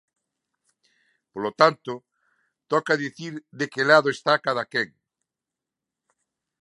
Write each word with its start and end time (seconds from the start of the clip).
Polo 1.31 1.51
tanto, 1.61 1.93
toca 2.71 2.93
dicir 3.05 3.33
de 3.59 3.65
que 3.71 3.83
lado 3.89 4.09
está 4.15 4.33
cadaquén. 4.45 4.89